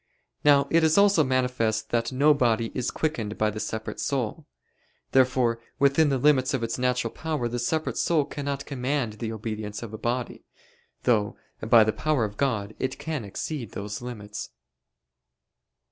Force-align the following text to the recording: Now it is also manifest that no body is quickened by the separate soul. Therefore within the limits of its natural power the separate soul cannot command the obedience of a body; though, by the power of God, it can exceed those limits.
Now 0.43 0.67
it 0.71 0.83
is 0.83 0.97
also 0.97 1.23
manifest 1.23 1.91
that 1.91 2.11
no 2.11 2.33
body 2.33 2.71
is 2.73 2.89
quickened 2.89 3.37
by 3.37 3.51
the 3.51 3.59
separate 3.59 3.99
soul. 3.99 4.47
Therefore 5.11 5.61
within 5.77 6.09
the 6.09 6.17
limits 6.17 6.55
of 6.55 6.63
its 6.63 6.79
natural 6.79 7.13
power 7.13 7.47
the 7.47 7.59
separate 7.59 7.97
soul 7.99 8.25
cannot 8.25 8.65
command 8.65 9.13
the 9.19 9.31
obedience 9.31 9.83
of 9.83 9.93
a 9.93 9.99
body; 9.99 10.43
though, 11.03 11.37
by 11.59 11.83
the 11.83 11.93
power 11.93 12.25
of 12.25 12.35
God, 12.37 12.73
it 12.79 12.97
can 12.97 13.23
exceed 13.23 13.73
those 13.73 14.01
limits. 14.01 14.49